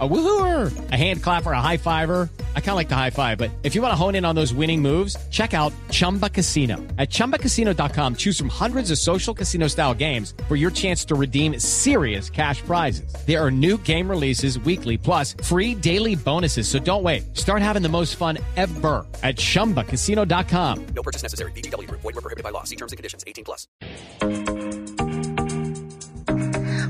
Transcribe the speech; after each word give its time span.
A 0.00 0.08
woohooer, 0.08 0.90
a 0.90 0.96
hand 0.96 1.22
clapper, 1.22 1.52
a 1.52 1.60
high 1.60 1.76
fiver. 1.76 2.28
I 2.56 2.60
kind 2.60 2.70
of 2.70 2.76
like 2.76 2.88
the 2.88 2.96
high 2.96 3.10
five, 3.10 3.38
but 3.38 3.52
if 3.62 3.76
you 3.76 3.82
want 3.82 3.92
to 3.92 3.96
hone 3.96 4.16
in 4.16 4.24
on 4.24 4.34
those 4.34 4.52
winning 4.52 4.82
moves, 4.82 5.16
check 5.30 5.54
out 5.54 5.72
Chumba 5.92 6.28
Casino. 6.28 6.78
At 6.98 7.10
ChumbaCasino.com, 7.10 8.16
choose 8.16 8.36
from 8.36 8.48
hundreds 8.48 8.90
of 8.90 8.98
social 8.98 9.32
casino 9.32 9.68
style 9.68 9.94
games 9.94 10.34
for 10.48 10.56
your 10.56 10.72
chance 10.72 11.04
to 11.04 11.14
redeem 11.14 11.60
serious 11.60 12.28
cash 12.28 12.60
prizes. 12.62 13.14
There 13.24 13.40
are 13.40 13.52
new 13.52 13.78
game 13.78 14.10
releases 14.10 14.58
weekly, 14.58 14.98
plus 14.98 15.34
free 15.44 15.76
daily 15.76 16.16
bonuses. 16.16 16.66
So 16.66 16.80
don't 16.80 17.04
wait. 17.04 17.36
Start 17.36 17.62
having 17.62 17.82
the 17.82 17.88
most 17.88 18.16
fun 18.16 18.38
ever 18.56 19.06
at 19.22 19.36
ChumbaCasino.com. 19.36 20.86
No 20.86 21.02
purchase 21.04 21.22
necessary. 21.22 21.52
BGW. 21.52 21.88
Void 21.88 22.02
were 22.02 22.12
prohibited 22.14 22.42
by 22.42 22.50
law. 22.50 22.64
See 22.64 22.76
terms 22.76 22.90
and 22.90 22.96
conditions. 22.96 23.22
18 23.28 23.44
plus. 23.44 23.68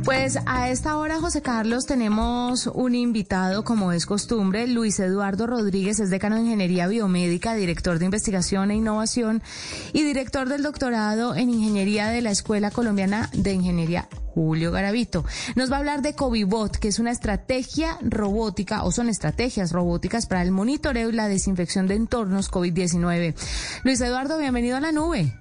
Pues 0.04 0.38
a 0.44 0.68
esta 0.68 0.98
hora, 0.98 1.18
José 1.18 1.40
Carlos, 1.40 1.86
tenemos 1.86 2.66
un 2.66 2.94
invitado, 2.94 3.64
como 3.64 3.90
es 3.90 4.04
costumbre, 4.04 4.66
Luis 4.66 5.00
Eduardo 5.00 5.46
Rodríguez, 5.46 5.98
es 5.98 6.10
decano 6.10 6.36
de 6.36 6.42
Ingeniería 6.42 6.86
Biomédica, 6.86 7.54
director 7.54 7.98
de 7.98 8.04
Investigación 8.04 8.70
e 8.70 8.74
Innovación 8.74 9.42
y 9.94 10.02
director 10.02 10.50
del 10.50 10.62
doctorado 10.62 11.34
en 11.34 11.48
Ingeniería 11.48 12.08
de 12.08 12.20
la 12.20 12.32
Escuela 12.32 12.70
Colombiana 12.70 13.30
de 13.32 13.54
Ingeniería 13.54 14.06
Julio 14.34 14.72
Garavito. 14.72 15.24
Nos 15.56 15.72
va 15.72 15.76
a 15.76 15.78
hablar 15.78 16.02
de 16.02 16.14
Covibot, 16.14 16.76
que 16.76 16.88
es 16.88 16.98
una 16.98 17.10
estrategia 17.10 17.96
robótica 18.02 18.84
o 18.84 18.92
son 18.92 19.08
estrategias 19.08 19.72
robóticas 19.72 20.26
para 20.26 20.42
el 20.42 20.50
monitoreo 20.50 21.08
y 21.08 21.12
la 21.12 21.28
desinfección 21.28 21.86
de 21.86 21.94
entornos 21.94 22.50
COVID-19. 22.50 23.34
Luis 23.84 24.00
Eduardo, 24.02 24.36
bienvenido 24.36 24.76
a 24.76 24.80
la 24.80 24.92
nube. 24.92 25.34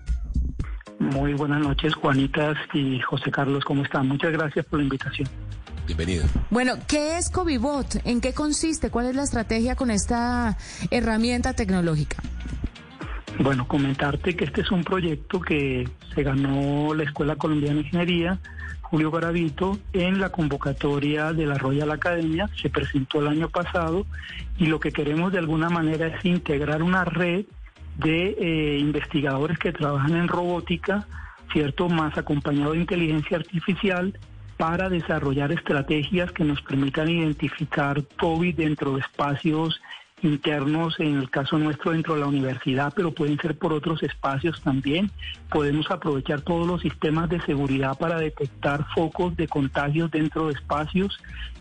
Muy 1.13 1.33
buenas 1.33 1.61
noches, 1.61 1.93
Juanitas 1.93 2.57
y 2.73 2.99
José 2.99 3.29
Carlos, 3.29 3.63
¿cómo 3.63 3.83
están? 3.83 4.07
Muchas 4.07 4.31
gracias 4.31 4.65
por 4.65 4.79
la 4.79 4.83
invitación. 4.83 5.29
Bienvenido. 5.85 6.25
Bueno, 6.49 6.73
¿qué 6.87 7.19
es 7.19 7.29
Covibot? 7.29 7.97
¿En 8.03 8.19
qué 8.19 8.33
consiste? 8.33 8.89
¿Cuál 8.89 9.05
es 9.05 9.15
la 9.15 9.21
estrategia 9.21 9.75
con 9.75 9.91
esta 9.91 10.57
herramienta 10.89 11.53
tecnológica? 11.53 12.17
Bueno, 13.37 13.67
comentarte 13.67 14.35
que 14.35 14.45
este 14.45 14.61
es 14.61 14.71
un 14.71 14.83
proyecto 14.83 15.39
que 15.39 15.87
se 16.15 16.23
ganó 16.23 16.95
la 16.95 17.03
Escuela 17.03 17.35
Colombiana 17.35 17.75
de 17.75 17.81
Ingeniería, 17.81 18.39
Julio 18.81 19.11
Garavito, 19.11 19.77
en 19.93 20.19
la 20.19 20.29
convocatoria 20.29 21.31
de 21.31 21.45
la 21.45 21.59
Royal 21.59 21.91
Academia, 21.91 22.49
se 22.59 22.71
presentó 22.71 23.21
el 23.21 23.27
año 23.27 23.49
pasado 23.49 24.07
y 24.57 24.65
lo 24.65 24.79
que 24.79 24.91
queremos 24.91 25.31
de 25.31 25.37
alguna 25.37 25.69
manera 25.69 26.07
es 26.07 26.25
integrar 26.25 26.81
una 26.81 27.05
red 27.05 27.45
de 27.97 28.35
eh, 28.39 28.77
investigadores 28.79 29.57
que 29.59 29.71
trabajan 29.71 30.15
en 30.15 30.27
robótica, 30.27 31.07
¿cierto? 31.51 31.89
Más 31.89 32.17
acompañado 32.17 32.73
de 32.73 32.79
inteligencia 32.79 33.37
artificial 33.37 34.17
para 34.57 34.89
desarrollar 34.89 35.51
estrategias 35.51 36.31
que 36.31 36.43
nos 36.43 36.61
permitan 36.61 37.09
identificar 37.09 38.03
COVID 38.19 38.55
dentro 38.55 38.93
de 38.93 39.01
espacios 39.01 39.81
internos, 40.21 40.99
en 40.99 41.17
el 41.17 41.29
caso 41.29 41.57
nuestro 41.57 41.91
dentro 41.91 42.13
de 42.13 42.21
la 42.21 42.27
universidad, 42.27 42.93
pero 42.95 43.11
pueden 43.11 43.37
ser 43.39 43.57
por 43.57 43.73
otros 43.73 44.01
espacios 44.03 44.61
también. 44.61 45.11
Podemos 45.49 45.89
aprovechar 45.91 46.41
todos 46.41 46.65
los 46.65 46.81
sistemas 46.81 47.29
de 47.29 47.41
seguridad 47.41 47.97
para 47.97 48.17
detectar 48.17 48.85
focos 48.95 49.35
de 49.35 49.47
contagios 49.47 50.11
dentro 50.11 50.47
de 50.47 50.53
espacios 50.53 51.19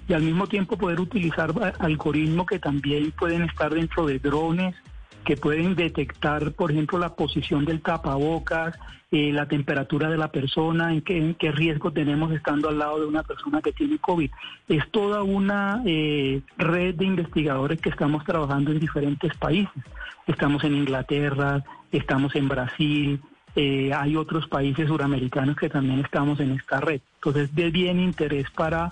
y 0.09 0.13
al 0.13 0.23
mismo 0.23 0.47
tiempo 0.47 0.77
poder 0.77 1.01
utilizar 1.01 1.53
algoritmos 1.79 2.47
que 2.47 2.59
también 2.59 3.13
pueden 3.13 3.43
estar 3.43 3.75
dentro 3.75 4.07
de 4.07 4.19
drones, 4.19 4.75
que 5.25 5.37
pueden 5.37 5.75
detectar, 5.75 6.53
por 6.53 6.73
ejemplo, 6.73 6.98
la 6.98 7.15
posición 7.15 7.65
del 7.65 7.81
tapabocas, 7.81 8.78
eh, 9.11 9.31
la 9.33 9.47
temperatura 9.47 10.09
de 10.09 10.17
la 10.17 10.33
persona, 10.33 10.92
en 10.92 11.03
qué, 11.03 11.53
riesgo 11.53 11.92
tenemos 11.92 12.33
estando 12.33 12.69
al 12.69 12.79
lado 12.79 13.01
de 13.01 13.06
una 13.06 13.23
persona 13.23 13.61
que 13.61 13.73
tiene 13.73 13.98
COVID. 13.98 14.31
Es 14.69 14.91
toda 14.91 15.23
una 15.23 15.83
eh, 15.84 16.41
red 16.56 16.95
de 16.95 17.05
investigadores 17.05 17.80
que 17.80 17.91
estamos 17.91 18.24
trabajando 18.24 18.73
en 18.73 18.80
diferentes 18.80 19.36
países. 19.36 19.83
Estamos 20.27 20.64
en 20.64 20.77
Inglaterra, 20.77 21.63
estamos 21.92 22.35
en 22.36 22.48
Brasil, 22.48 23.20
eh, 23.55 23.92
hay 23.95 24.17
otros 24.17 24.48
países 24.48 24.89
suramericanos 24.89 25.57
que 25.57 25.68
también 25.68 26.01
estamos 26.01 26.41
en 26.41 26.52
esta 26.52 26.80
red. 26.80 27.02
Entonces, 27.17 27.55
de 27.55 27.70
bien 27.70 28.01
interés 28.01 28.51
para 28.51 28.91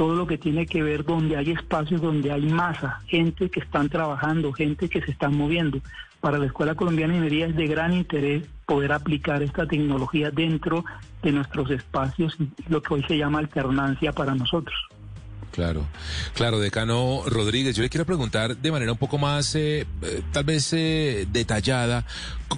todo 0.00 0.14
lo 0.14 0.26
que 0.26 0.38
tiene 0.38 0.64
que 0.64 0.82
ver 0.82 1.04
donde 1.04 1.36
hay 1.36 1.50
espacios, 1.50 2.00
donde 2.00 2.32
hay 2.32 2.46
masa, 2.46 3.00
gente 3.06 3.50
que 3.50 3.60
están 3.60 3.90
trabajando, 3.90 4.50
gente 4.50 4.88
que 4.88 5.02
se 5.02 5.10
están 5.10 5.36
moviendo. 5.36 5.82
Para 6.20 6.38
la 6.38 6.46
Escuela 6.46 6.74
Colombiana 6.74 7.12
de 7.12 7.18
Ingeniería 7.18 7.48
es 7.48 7.54
de 7.54 7.66
gran 7.66 7.92
interés 7.92 8.48
poder 8.64 8.92
aplicar 8.92 9.42
esta 9.42 9.66
tecnología 9.66 10.30
dentro 10.30 10.86
de 11.22 11.32
nuestros 11.32 11.70
espacios, 11.70 12.34
lo 12.70 12.80
que 12.80 12.94
hoy 12.94 13.02
se 13.02 13.18
llama 13.18 13.40
alternancia 13.40 14.12
para 14.12 14.34
nosotros. 14.34 14.74
Claro, 15.52 15.86
claro, 16.34 16.60
decano 16.60 17.22
Rodríguez, 17.26 17.74
yo 17.74 17.82
le 17.82 17.88
quiero 17.88 18.06
preguntar 18.06 18.56
de 18.56 18.70
manera 18.70 18.92
un 18.92 18.98
poco 18.98 19.18
más, 19.18 19.54
eh, 19.56 19.80
eh, 20.02 20.22
tal 20.32 20.44
vez 20.44 20.72
eh, 20.72 21.26
detallada, 21.30 22.04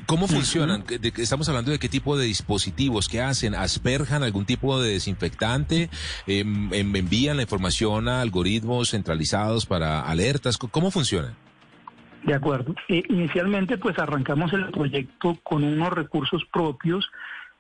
¿cómo 0.05 0.29
funcionan? 0.29 0.85
estamos 1.17 1.49
hablando 1.49 1.71
de 1.71 1.79
qué 1.79 1.89
tipo 1.89 2.19
de 2.19 2.27
dispositivos, 2.27 3.09
qué 3.09 3.23
hacen, 3.23 3.55
asperjan 3.55 4.23
algún 4.23 4.45
tipo 4.45 4.81
de 4.81 4.93
desinfectante, 4.93 5.89
em, 6.27 6.73
em, 6.75 6.97
envían 6.97 7.37
la 7.37 7.43
información 7.43 8.09
a 8.09 8.21
algoritmos 8.21 8.91
centralizados 8.91 9.65
para 9.65 10.03
alertas, 10.03 10.59
¿cómo 10.59 10.91
funciona? 10.91 11.35
De 12.25 12.35
acuerdo. 12.35 12.75
inicialmente, 12.89 13.79
pues 13.79 13.99
arrancamos 13.99 14.53
el 14.53 14.71
proyecto 14.71 15.39
con 15.43 15.65
unos 15.65 15.93
recursos 15.93 16.43
propios 16.53 17.11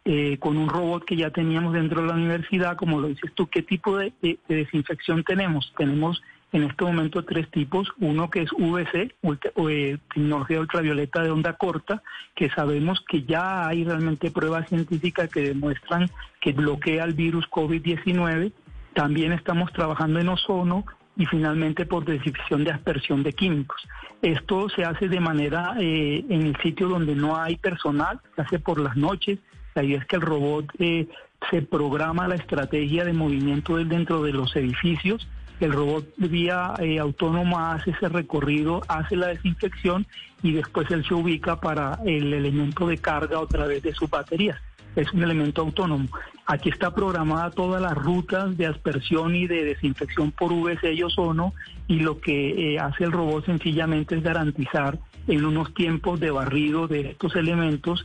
eh, 0.05 0.37
con 0.39 0.57
un 0.57 0.69
robot 0.69 1.05
que 1.05 1.17
ya 1.17 1.31
teníamos 1.31 1.75
dentro 1.75 2.03
de 2.03 2.09
la 2.09 2.15
universidad, 2.15 2.77
como 2.77 3.01
lo 3.01 3.09
dices 3.09 3.31
tú, 3.35 3.47
¿qué 3.49 3.63
tipo 3.63 3.97
de, 3.97 4.13
desinfección 4.49 5.23
tenemos? 5.23 5.73
Tenemos 5.77 6.21
en 6.53 6.65
este 6.65 6.85
momento 6.85 7.25
tres 7.25 7.49
tipos, 7.51 7.89
uno 7.99 8.29
que 8.29 8.43
es 8.43 8.51
VC, 8.51 9.15
eh, 9.23 9.99
tecnología 10.13 10.61
ultravioleta 10.61 11.23
de 11.23 11.31
onda 11.31 11.53
corta, 11.53 12.03
que 12.35 12.51
sabemos 12.51 13.03
que 13.09 13.23
ya 13.23 13.69
hay 13.69 13.85
realmente 13.85 14.31
pruebas 14.31 14.69
científicas 14.69 15.31
que 15.31 15.43
demuestran 15.43 16.11
que 16.41 16.53
bloquea 16.53 17.05
el 17.05 17.15
virus 17.15 17.49
COVID-19. 17.49 18.53
También 18.95 19.33
estamos 19.33 19.73
trabajando 19.73 20.19
en 20.19 20.29
ozono 20.29 20.85
y 21.17 21.27
finalmente 21.27 21.87
por 21.87 22.05
desinfección 22.05 22.65
de 22.65 22.73
aspersión 22.73 23.23
de 23.23 23.33
químicos. 23.33 23.81
Esto 24.21 24.69
se 24.69 24.85
hace 24.85 25.09
de 25.09 25.21
manera 25.21 25.75
eh, 25.79 26.25
en 26.29 26.43
el 26.43 26.57
sitio 26.57 26.89
donde 26.89 27.15
no 27.15 27.37
hay 27.37 27.57
personal, 27.57 28.21
se 28.35 28.43
hace 28.43 28.59
por 28.59 28.81
las 28.81 28.97
noches, 28.97 29.39
la 29.75 29.83
idea 29.83 29.99
es 29.99 30.07
que 30.07 30.17
el 30.17 30.23
robot 30.23 30.67
eh, 30.79 31.09
se 31.51 31.63
programa 31.63 32.29
la 32.29 32.37
estrategia 32.37 33.05
de 33.05 33.13
movimiento 33.13 33.77
dentro 33.77 34.23
de 34.23 34.33
los 34.33 34.55
edificios. 34.57 35.29
El 35.61 35.73
robot 35.73 36.07
vía 36.17 36.75
eh, 36.81 36.99
autónoma 36.99 37.75
hace 37.75 37.91
ese 37.91 38.09
recorrido, 38.09 38.83
hace 38.89 39.17
la 39.17 39.29
desinfección 39.29 40.07
y 40.43 40.53
después 40.53 40.91
él 40.91 41.05
se 41.07 41.15
ubica 41.15 41.61
para 41.61 41.99
el 42.05 42.33
elemento 42.35 42.87
de 42.87 42.99
carga 42.99 43.39
a 43.39 43.47
través 43.47 43.83
de 43.83 43.95
sus 43.95 44.11
baterías. 44.11 44.59
Es 44.97 45.13
un 45.13 45.23
elemento 45.23 45.63
autónomo. 45.63 46.09
Aquí 46.47 46.69
está 46.69 46.93
programada 46.93 47.51
todas 47.51 47.81
las 47.81 47.95
rutas 47.95 48.57
de 48.57 48.67
aspersión 48.67 49.35
y 49.35 49.47
de 49.47 49.65
desinfección 49.65 50.33
por 50.33 50.53
VC 50.53 50.93
y 50.93 51.03
ozono 51.03 51.55
y 51.87 52.01
lo 52.01 52.21
que 52.21 52.75
eh, 52.75 52.79
hace 52.79 53.05
el 53.05 53.13
robot 53.13 53.47
sencillamente 53.47 54.17
es 54.17 54.23
garantizar 54.23 54.99
en 55.29 55.45
unos 55.45 55.73
tiempos 55.73 56.19
de 56.21 56.31
barrido 56.31 56.89
de 56.89 57.11
estos 57.11 57.37
elementos 57.37 58.05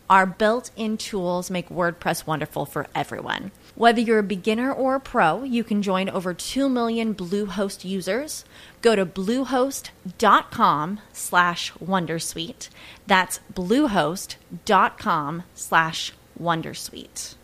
Our 0.11 0.25
built 0.25 0.71
in 0.75 0.97
tools 0.97 1.49
make 1.49 1.69
WordPress 1.69 2.27
wonderful 2.27 2.65
for 2.65 2.85
everyone. 2.93 3.51
Whether 3.75 4.01
you're 4.01 4.19
a 4.19 4.23
beginner 4.23 4.69
or 4.71 4.95
a 4.95 4.99
pro, 4.99 5.43
you 5.43 5.63
can 5.63 5.81
join 5.81 6.09
over 6.09 6.33
2 6.33 6.67
million 6.67 7.15
Bluehost 7.15 7.85
users. 7.85 8.43
Go 8.81 8.93
to 8.95 9.05
bluehost.com 9.05 10.99
slash 11.13 11.71
wondersuite. 11.81 12.67
That's 13.07 13.39
bluehost.com 13.55 15.43
slash 15.55 16.13
Wondersuite. 16.39 17.35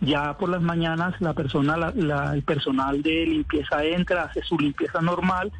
Ya 0.00 0.34
por 0.36 0.48
las 0.50 0.60
mañanas 0.60 1.14
la 1.20 1.32
persona, 1.32 1.76
la- 1.78 1.92
la- 1.94 2.34
el 2.34 2.42
personal 2.42 3.00
de 3.02 3.24
limpieza 3.26 3.84
entra, 3.84 4.24
hace 4.24 4.42
su 4.42 4.58
limpieza 4.58 5.00
normal 5.00 5.50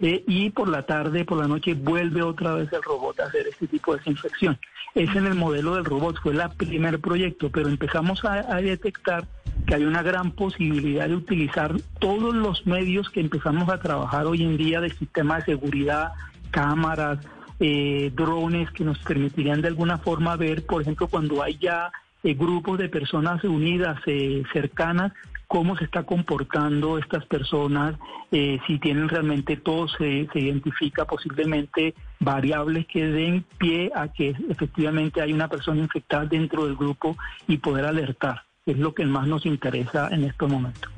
eh, 0.00 0.24
y 0.26 0.50
por 0.50 0.68
la 0.68 0.82
tarde, 0.84 1.24
por 1.24 1.38
la 1.38 1.48
noche 1.48 1.74
vuelve 1.74 2.22
otra 2.22 2.54
vez 2.54 2.72
el 2.72 2.82
robot 2.82 3.20
a 3.20 3.26
hacer 3.26 3.46
este 3.46 3.66
tipo 3.66 3.92
de 3.92 3.98
desinfección. 3.98 4.58
Es 4.94 5.14
en 5.14 5.26
el 5.26 5.34
modelo 5.34 5.74
del 5.74 5.84
robot, 5.84 6.20
fue 6.22 6.32
el 6.32 6.42
primer 6.56 7.00
proyecto, 7.00 7.50
pero 7.50 7.68
empezamos 7.68 8.24
a, 8.24 8.42
detectar 8.60 9.26
que 9.66 9.74
hay 9.74 9.84
una 9.84 10.02
gran 10.02 10.32
posibilidad 10.32 11.08
de 11.08 11.16
utilizar 11.16 11.74
todos 11.98 12.34
los 12.34 12.66
medios 12.66 13.10
que 13.10 13.20
empezamos 13.20 13.68
a 13.68 13.80
trabajar 13.80 14.26
hoy 14.26 14.42
en 14.42 14.56
día 14.56 14.80
de 14.80 14.90
sistema 14.90 15.36
de 15.36 15.46
seguridad, 15.46 16.12
cámaras, 16.50 17.18
eh, 17.60 18.12
drones 18.14 18.70
que 18.70 18.84
nos 18.84 18.98
permitirían 18.98 19.62
de 19.62 19.68
alguna 19.68 19.98
forma 19.98 20.36
ver, 20.36 20.64
por 20.66 20.82
ejemplo, 20.82 21.08
cuando 21.08 21.42
hay 21.42 21.56
ya 21.58 21.90
eh, 22.22 22.34
grupos 22.34 22.78
de 22.78 22.88
personas 22.88 23.42
unidas, 23.44 23.98
eh, 24.06 24.42
cercanas, 24.52 25.12
cómo 25.54 25.76
se 25.76 25.84
está 25.84 26.02
comportando 26.02 26.98
estas 26.98 27.24
personas, 27.26 27.94
eh, 28.32 28.58
si 28.66 28.80
tienen 28.80 29.08
realmente 29.08 29.56
todo, 29.56 29.86
se, 29.86 30.28
se 30.32 30.40
identifica 30.40 31.04
posiblemente 31.04 31.94
variables 32.18 32.88
que 32.88 33.06
den 33.06 33.44
pie 33.56 33.92
a 33.94 34.08
que 34.08 34.34
efectivamente 34.50 35.22
hay 35.22 35.32
una 35.32 35.46
persona 35.46 35.78
infectada 35.78 36.26
dentro 36.26 36.64
del 36.64 36.74
grupo 36.74 37.16
y 37.46 37.58
poder 37.58 37.84
alertar. 37.84 38.42
Es 38.66 38.78
lo 38.78 38.94
que 38.94 39.06
más 39.06 39.28
nos 39.28 39.46
interesa 39.46 40.08
en 40.10 40.24
estos 40.24 40.50
momentos. 40.50 40.93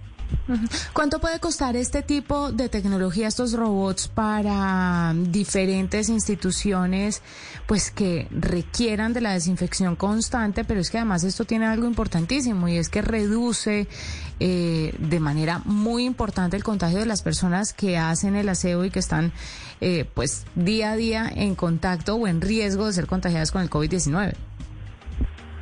¿Cuánto 0.92 1.18
puede 1.20 1.40
costar 1.40 1.76
este 1.76 2.02
tipo 2.02 2.52
de 2.52 2.68
tecnología, 2.68 3.26
estos 3.26 3.52
robots 3.52 4.08
para 4.08 5.12
diferentes 5.14 6.08
instituciones, 6.08 7.22
pues 7.66 7.90
que 7.90 8.28
requieran 8.30 9.12
de 9.12 9.20
la 9.20 9.32
desinfección 9.32 9.96
constante? 9.96 10.64
Pero 10.64 10.80
es 10.80 10.90
que 10.90 10.98
además 10.98 11.24
esto 11.24 11.44
tiene 11.44 11.66
algo 11.66 11.86
importantísimo 11.86 12.68
y 12.68 12.76
es 12.76 12.88
que 12.88 13.02
reduce 13.02 13.88
eh, 14.38 14.94
de 14.98 15.20
manera 15.20 15.62
muy 15.64 16.04
importante 16.04 16.56
el 16.56 16.62
contagio 16.64 16.98
de 16.98 17.06
las 17.06 17.22
personas 17.22 17.72
que 17.72 17.98
hacen 17.98 18.36
el 18.36 18.48
aseo 18.48 18.84
y 18.84 18.90
que 18.90 19.00
están, 19.00 19.32
eh, 19.80 20.04
pues 20.14 20.46
día 20.54 20.92
a 20.92 20.96
día 20.96 21.30
en 21.34 21.54
contacto 21.54 22.14
o 22.14 22.26
en 22.28 22.40
riesgo 22.40 22.86
de 22.86 22.92
ser 22.92 23.06
contagiadas 23.06 23.50
con 23.50 23.62
el 23.62 23.70
COVID-19. 23.70 24.34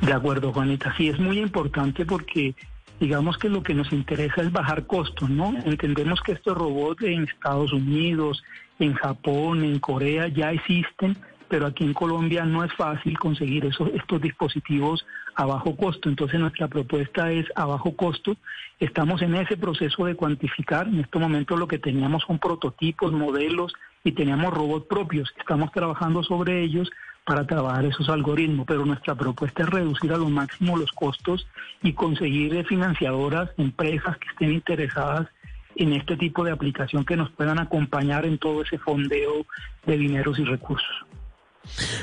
De 0.01 0.13
acuerdo, 0.13 0.53
Juanita. 0.53 0.93
Sí, 0.95 1.09
es 1.09 1.19
muy 1.19 1.39
importante 1.39 2.05
porque 2.05 2.53
digamos 2.99 3.37
que 3.37 3.49
lo 3.49 3.63
que 3.63 3.73
nos 3.73 3.91
interesa 3.91 4.41
es 4.41 4.51
bajar 4.51 4.85
costos, 4.85 5.29
¿no? 5.29 5.53
Entendemos 5.65 6.21
que 6.21 6.33
estos 6.33 6.57
robots 6.57 7.03
en 7.03 7.23
Estados 7.23 7.73
Unidos, 7.73 8.43
en 8.79 8.93
Japón, 8.93 9.63
en 9.63 9.79
Corea 9.79 10.27
ya 10.27 10.51
existen, 10.51 11.17
pero 11.47 11.67
aquí 11.67 11.83
en 11.83 11.93
Colombia 11.93 12.45
no 12.45 12.63
es 12.63 12.73
fácil 12.73 13.17
conseguir 13.19 13.65
esos, 13.65 13.89
estos 13.93 14.21
dispositivos 14.21 15.05
a 15.35 15.45
bajo 15.45 15.75
costo. 15.75 16.09
Entonces 16.09 16.39
nuestra 16.39 16.67
propuesta 16.67 17.31
es 17.31 17.45
a 17.55 17.65
bajo 17.65 17.95
costo. 17.95 18.35
Estamos 18.79 19.21
en 19.21 19.35
ese 19.35 19.57
proceso 19.57 20.05
de 20.05 20.15
cuantificar. 20.15 20.87
En 20.87 21.01
este 21.01 21.19
momento 21.19 21.57
lo 21.57 21.67
que 21.67 21.77
teníamos 21.77 22.23
son 22.23 22.39
prototipos, 22.39 23.11
modelos 23.11 23.73
y 24.03 24.13
teníamos 24.13 24.53
robots 24.53 24.87
propios. 24.87 25.33
Estamos 25.37 25.71
trabajando 25.71 26.23
sobre 26.23 26.63
ellos 26.63 26.89
para 27.25 27.45
trabajar 27.45 27.85
esos 27.85 28.07
algoritmos, 28.07 28.65
pero 28.67 28.85
nuestra 28.85 29.15
propuesta 29.15 29.63
es 29.63 29.69
reducir 29.69 30.13
a 30.13 30.17
lo 30.17 30.29
máximo 30.29 30.77
los 30.77 30.91
costos 30.91 31.47
y 31.81 31.93
conseguir 31.93 32.63
financiadoras, 32.65 33.49
empresas 33.57 34.17
que 34.17 34.29
estén 34.29 34.51
interesadas 34.51 35.27
en 35.75 35.93
este 35.93 36.15
tipo 36.15 36.43
de 36.43 36.51
aplicación 36.51 37.03
que 37.03 37.17
nos 37.17 37.31
puedan 37.31 37.59
acompañar 37.59 38.25
en 38.25 38.37
todo 38.37 38.61
ese 38.61 38.77
fondeo 38.77 39.45
de 39.85 39.97
dineros 39.97 40.39
y 40.39 40.45
recursos. 40.45 41.05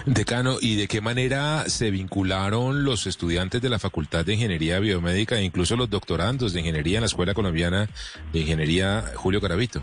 Decano, 0.06 0.56
¿y 0.60 0.74
de 0.76 0.88
qué 0.88 1.00
manera 1.00 1.64
se 1.69 1.92
vincularon 1.92 2.84
los 2.84 3.06
estudiantes 3.06 3.62
de 3.62 3.70
la 3.70 3.78
Facultad 3.78 4.24
de 4.24 4.34
Ingeniería 4.34 4.80
Biomédica 4.80 5.38
e 5.38 5.44
incluso 5.44 5.76
los 5.76 5.88
doctorandos 5.88 6.52
de 6.52 6.60
Ingeniería 6.60 6.98
en 6.98 7.02
la 7.02 7.06
Escuela 7.06 7.32
Colombiana 7.32 7.88
de 8.32 8.40
Ingeniería 8.40 9.04
Julio 9.14 9.40
Caravito? 9.40 9.82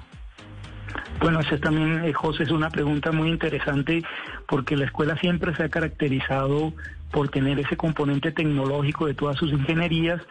Bueno, 1.22 1.42
esa 1.42 1.58
también, 1.58 2.06
eh, 2.06 2.14
José, 2.14 2.44
es 2.44 2.52
una 2.52 2.70
pregunta 2.70 3.12
muy 3.12 3.30
interesante 3.30 4.04
porque 4.48 4.78
la 4.78 4.86
escuela 4.86 5.18
siempre 5.18 5.54
se 5.54 5.64
ha 5.64 5.70
caracterizado 5.70 6.74
por 7.12 7.28
tener 7.28 7.60
ese 7.60 7.76
componente 7.76 8.32
tecnológico 8.32 9.06
de 9.06 9.16
todas 9.16 9.38
sus 9.38 9.52
ingenierías 9.52 10.22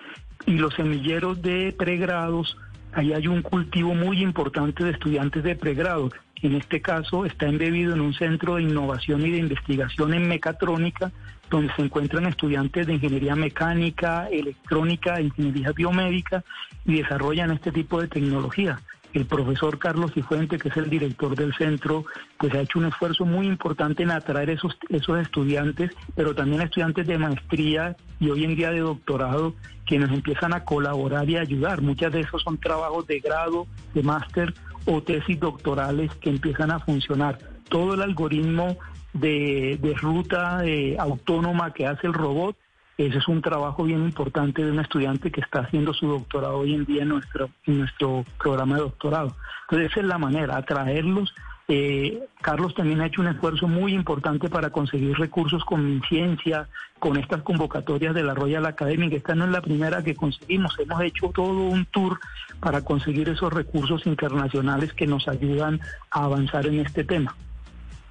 y 0.46 0.52
los 0.52 0.72
semilleros 0.74 1.42
de 1.42 1.74
pregrados, 1.76 2.56
ahí 2.94 3.12
hay 3.12 3.26
un 3.26 3.42
cultivo 3.42 3.94
muy 3.94 4.22
importante 4.22 4.82
de 4.82 4.92
estudiantes 4.92 5.42
de 5.42 5.56
pregrado. 5.56 6.08
En 6.40 6.54
este 6.54 6.80
caso 6.80 7.26
está 7.26 7.46
embebido 7.46 7.92
en 7.92 8.00
un 8.00 8.14
centro 8.14 8.54
de 8.54 8.62
innovación 8.62 9.26
y 9.26 9.30
de 9.32 9.38
investigación 9.38 10.14
en 10.14 10.26
mecatrónica, 10.26 11.12
donde 11.50 11.72
se 11.74 11.82
encuentran 11.82 12.26
estudiantes 12.26 12.86
de 12.86 12.94
ingeniería 12.94 13.34
mecánica, 13.34 14.28
electrónica, 14.28 15.20
ingeniería 15.20 15.72
biomédica 15.72 16.44
y 16.86 16.94
desarrollan 16.94 17.50
este 17.50 17.72
tipo 17.72 18.00
de 18.00 18.08
tecnología 18.08 18.78
el 19.18 19.26
profesor 19.26 19.78
Carlos 19.78 20.12
Cifuente, 20.14 20.58
que 20.58 20.68
es 20.68 20.76
el 20.76 20.88
director 20.88 21.34
del 21.34 21.52
centro, 21.54 22.04
pues 22.38 22.54
ha 22.54 22.60
hecho 22.60 22.78
un 22.78 22.86
esfuerzo 22.86 23.24
muy 23.24 23.46
importante 23.46 24.04
en 24.04 24.12
atraer 24.12 24.50
esos, 24.50 24.78
esos 24.88 25.18
estudiantes, 25.18 25.90
pero 26.14 26.34
también 26.34 26.62
estudiantes 26.62 27.06
de 27.06 27.18
maestría 27.18 27.96
y 28.20 28.30
hoy 28.30 28.44
en 28.44 28.54
día 28.54 28.70
de 28.70 28.80
doctorado, 28.80 29.54
que 29.84 29.98
nos 29.98 30.10
empiezan 30.10 30.54
a 30.54 30.64
colaborar 30.64 31.28
y 31.28 31.36
ayudar. 31.36 31.82
Muchas 31.82 32.12
de 32.12 32.20
esos 32.20 32.42
son 32.42 32.58
trabajos 32.58 33.06
de 33.06 33.18
grado, 33.20 33.66
de 33.94 34.02
máster 34.02 34.54
o 34.86 35.02
tesis 35.02 35.40
doctorales 35.40 36.14
que 36.16 36.30
empiezan 36.30 36.70
a 36.70 36.78
funcionar. 36.78 37.38
Todo 37.68 37.94
el 37.94 38.02
algoritmo 38.02 38.78
de, 39.14 39.78
de 39.82 39.94
ruta 39.94 40.64
eh, 40.64 40.96
autónoma 40.98 41.72
que 41.72 41.86
hace 41.86 42.06
el 42.06 42.12
robot 42.12 42.56
ese 42.98 43.18
es 43.18 43.28
un 43.28 43.40
trabajo 43.40 43.84
bien 43.84 44.02
importante 44.02 44.64
de 44.64 44.72
un 44.72 44.80
estudiante 44.80 45.30
que 45.30 45.40
está 45.40 45.60
haciendo 45.60 45.94
su 45.94 46.08
doctorado 46.08 46.58
hoy 46.58 46.74
en 46.74 46.84
día 46.84 47.02
en 47.02 47.10
nuestro, 47.10 47.48
nuestro 47.64 48.24
programa 48.42 48.74
de 48.74 48.82
doctorado. 48.82 49.36
Entonces 49.62 49.92
esa 49.92 50.00
es 50.00 50.06
la 50.06 50.18
manera, 50.18 50.56
atraerlos. 50.56 51.32
Eh, 51.68 52.24
Carlos 52.40 52.74
también 52.74 53.00
ha 53.00 53.06
hecho 53.06 53.20
un 53.20 53.28
esfuerzo 53.28 53.68
muy 53.68 53.94
importante 53.94 54.48
para 54.48 54.70
conseguir 54.70 55.16
recursos 55.16 55.64
con 55.64 55.84
mi 55.84 56.00
ciencia, 56.08 56.66
con 56.98 57.16
estas 57.16 57.42
convocatorias 57.42 58.14
de 58.14 58.24
la 58.24 58.34
Royal 58.34 58.66
Academy, 58.66 59.08
que 59.08 59.16
esta 59.16 59.36
no 59.36 59.44
es 59.44 59.52
la 59.52 59.60
primera 59.60 60.02
que 60.02 60.16
conseguimos. 60.16 60.74
Hemos 60.80 61.00
hecho 61.02 61.28
todo 61.28 61.52
un 61.52 61.86
tour 61.86 62.18
para 62.58 62.82
conseguir 62.82 63.28
esos 63.28 63.52
recursos 63.52 64.06
internacionales 64.06 64.92
que 64.92 65.06
nos 65.06 65.28
ayudan 65.28 65.80
a 66.10 66.24
avanzar 66.24 66.66
en 66.66 66.80
este 66.80 67.04
tema. 67.04 67.36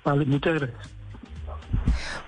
Vale, 0.05 0.23
muchas 0.25 0.53
gracias. 0.53 0.96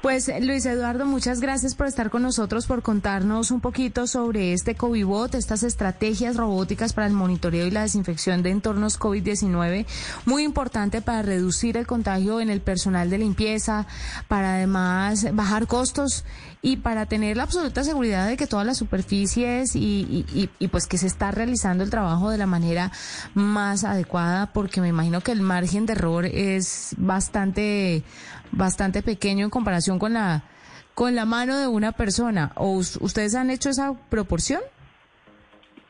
Pues 0.01 0.31
Luis 0.41 0.65
Eduardo, 0.65 1.05
muchas 1.05 1.41
gracias 1.41 1.75
por 1.75 1.87
estar 1.87 2.09
con 2.09 2.21
nosotros, 2.21 2.67
por 2.67 2.81
contarnos 2.81 3.51
un 3.51 3.61
poquito 3.61 4.07
sobre 4.07 4.53
este 4.53 4.75
COVIBot, 4.75 5.35
estas 5.35 5.63
estrategias 5.63 6.37
robóticas 6.37 6.93
para 6.93 7.07
el 7.07 7.13
monitoreo 7.13 7.67
y 7.67 7.71
la 7.71 7.81
desinfección 7.81 8.41
de 8.43 8.51
entornos 8.51 8.99
COVID-19, 8.99 9.85
muy 10.25 10.43
importante 10.43 11.01
para 11.01 11.21
reducir 11.21 11.77
el 11.77 11.87
contagio 11.87 12.39
en 12.39 12.49
el 12.49 12.61
personal 12.61 13.09
de 13.09 13.17
limpieza, 13.17 13.87
para 14.27 14.55
además 14.55 15.27
bajar 15.33 15.67
costos 15.67 16.23
y 16.61 16.77
para 16.77 17.05
tener 17.05 17.37
la 17.37 17.43
absoluta 17.43 17.83
seguridad 17.83 18.27
de 18.27 18.35
que 18.35 18.47
todas 18.47 18.65
las 18.65 18.77
superficies 18.77 19.75
y, 19.75 20.25
y, 20.33 20.49
y, 20.59 20.67
pues 20.67 20.87
que 20.87 20.97
se 20.97 21.07
está 21.07 21.31
realizando 21.31 21.83
el 21.83 21.89
trabajo 21.89 22.29
de 22.29 22.37
la 22.37 22.47
manera 22.47 22.91
más 23.33 23.83
adecuada, 23.83 24.51
porque 24.51 24.81
me 24.81 24.89
imagino 24.89 25.21
que 25.21 25.31
el 25.31 25.41
margen 25.41 25.85
de 25.85 25.93
error 25.93 26.25
es 26.25 26.95
bastante, 26.97 28.03
bastante 28.51 29.01
pequeño 29.01 29.48
en 29.49 29.51
comparación 29.51 29.97
con 29.97 30.13
la 30.13 30.43
con 30.93 31.15
la 31.15 31.25
mano 31.25 31.57
de 31.57 31.67
una 31.67 31.91
persona. 31.93 32.51
¿O 32.55 32.77
ustedes 32.77 33.33
han 33.33 33.49
hecho 33.49 33.69
esa 33.69 33.93
proporción? 34.09 34.61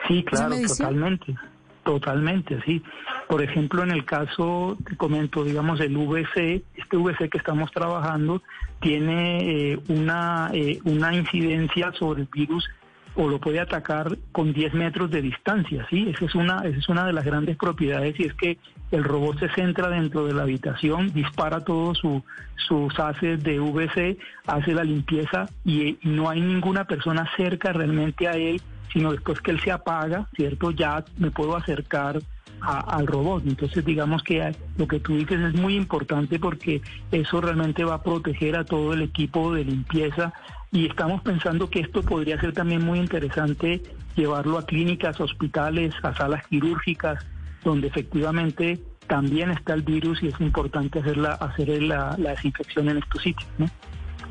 Sí, 0.08 0.24
claro, 0.24 0.56
totalmente, 0.68 1.36
totalmente, 1.84 2.60
sí. 2.66 2.82
Por 3.28 3.44
ejemplo, 3.44 3.84
en 3.84 3.92
el 3.92 4.06
caso, 4.06 4.78
te 4.88 4.96
comento, 4.96 5.44
digamos, 5.44 5.82
el 5.82 5.98
VC, 5.98 6.64
este 6.76 6.98
VC 6.98 7.30
que 7.30 7.38
estamos 7.40 7.72
trabajando 7.72 8.42
tiene 8.82 9.72
eh, 9.72 9.80
una, 9.90 10.52
eh, 10.54 10.80
una 10.86 11.14
incidencia 11.14 11.92
sobre 11.94 12.22
el 12.22 12.28
virus 12.32 12.70
o 13.16 13.28
lo 13.28 13.40
puede 13.40 13.60
atacar 13.60 14.18
con 14.32 14.54
10 14.54 14.74
metros 14.74 15.12
de 15.12 15.22
distancia, 15.22 15.86
¿sí? 15.90 16.10
Esa 16.10 16.26
es 16.26 16.36
una, 16.36 16.60
esa 16.60 16.78
es 16.78 16.90
una 16.90 17.06
de 17.06 17.14
las 17.14 17.26
grandes 17.26 17.58
propiedades 17.58 18.20
y 18.20 18.24
es 18.24 18.34
que 18.34 18.58
el 18.92 19.04
robot 19.04 19.40
se 19.40 19.50
centra 19.50 19.90
dentro 19.90 20.26
de 20.26 20.34
la 20.34 20.44
habitación, 20.44 21.12
dispara 21.14 21.62
todos 21.62 21.98
su, 21.98 22.24
sus 22.56 23.00
haces 23.00 23.44
de 23.44 23.60
VC, 23.60 24.18
hace 24.48 24.74
la 24.74 24.84
limpieza 24.84 25.48
y, 25.66 25.98
no 26.04 26.30
hay 26.30 26.42
ninguna 26.42 26.86
persona 26.86 27.30
cerca 27.36 27.74
realmente 27.74 28.28
a 28.28 28.34
él, 28.34 28.62
sino 28.94 29.12
después 29.12 29.42
que 29.42 29.52
él 29.52 29.60
se 29.60 29.72
apaga, 29.72 30.28
¿cierto? 30.36 30.72
Ya 30.72 31.04
me 31.18 31.32
puedo 31.32 31.56
acercar 31.56 32.20
al 32.62 33.08
robot. 33.08 33.44
Entonces, 33.46 33.86
digamos 33.86 34.22
que 34.24 34.54
lo 34.78 34.88
que 34.88 35.00
tú 35.00 35.16
dices 35.16 35.40
es 35.40 35.54
muy 35.54 35.76
importante 35.76 36.40
porque 36.40 36.82
eso 37.12 37.40
realmente 37.42 37.84
va 37.84 37.96
a 37.96 38.04
proteger 38.04 38.58
a 38.58 38.66
todo 38.66 38.94
el 38.94 39.02
equipo 39.02 39.54
de 39.54 39.66
limpieza 39.66 40.34
y 40.72 40.88
estamos 40.88 41.22
pensando 41.22 41.70
que 41.70 41.80
esto 41.80 42.02
podría 42.04 42.40
ser 42.40 42.54
también 42.54 42.84
muy 42.84 43.00
interesante 43.00 43.82
llevarlo 44.16 44.58
a 44.58 44.66
clínicas, 44.66 45.20
hospitales, 45.20 45.94
a 46.04 46.16
salas 46.16 46.46
quirúrgicas, 46.48 47.26
donde 47.64 47.88
efectivamente 47.88 48.80
también 49.08 49.52
está 49.52 49.74
el 49.74 49.82
virus 49.82 50.22
y 50.22 50.28
es 50.28 50.40
importante 50.40 51.00
hacer 51.00 51.18
la, 51.18 51.34
hacer 51.34 51.82
la, 51.82 52.16
la 52.18 52.32
desinfección 52.32 52.90
en 52.90 52.98
estos 52.98 53.24
sitios. 53.24 53.50
¿no? 53.58 53.70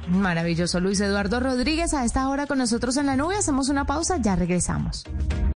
Maravilloso. 0.09 0.80
Luis 0.80 1.00
Eduardo 1.00 1.40
Rodríguez 1.40 1.92
a 1.95 2.04
esta 2.04 2.28
hora 2.28 2.47
con 2.47 2.59
nosotros 2.59 2.97
en 2.97 3.07
la 3.07 3.16
nube. 3.16 3.37
Hacemos 3.37 3.68
una 3.68 3.85
pausa, 3.85 4.18
ya 4.18 4.37
regresamos. 4.37 5.04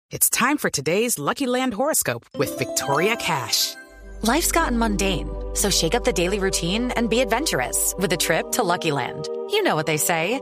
It's 0.09 0.29
time 0.29 0.57
for 0.57 0.69
today's 0.69 1.17
Lucky 1.17 1.47
Land 1.47 1.73
horoscope 1.73 2.25
with 2.37 2.57
Victoria 2.57 3.15
Cash. 3.15 3.75
Life's 4.23 4.51
gotten 4.51 4.77
mundane, 4.77 5.29
so 5.53 5.69
shake 5.69 5.95
up 5.95 6.03
the 6.03 6.11
daily 6.11 6.39
routine 6.39 6.91
and 6.97 7.09
be 7.09 7.21
adventurous 7.21 7.95
with 7.97 8.11
a 8.11 8.17
trip 8.17 8.51
to 8.51 8.63
Lucky 8.63 8.91
Land. 8.91 9.29
You 9.51 9.63
know 9.63 9.75
what 9.75 9.85
they 9.85 9.97
say. 9.97 10.41